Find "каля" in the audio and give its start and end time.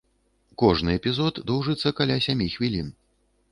2.01-2.19